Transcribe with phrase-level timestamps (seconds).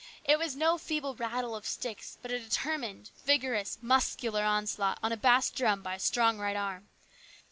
[0.23, 5.15] It was no feeble rattle of sticks, but a determined, vigorous, muscular onslaught on a
[5.15, 6.89] bass drum by a strong right arm.